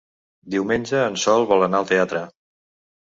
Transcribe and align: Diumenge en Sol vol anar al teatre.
Diumenge 0.53 1.03
en 1.09 1.19
Sol 1.25 1.47
vol 1.53 1.67
anar 1.67 1.83
al 1.83 1.89
teatre. 1.95 2.23